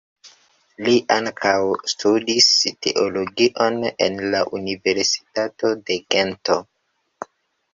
Li 0.85 0.93
ankaŭ 1.15 1.51
studis 1.91 2.47
teologion 2.87 3.77
en 4.07 4.19
la 4.33 4.41
Universitato 4.61 5.75
de 5.91 5.99
Gento. 6.17 6.59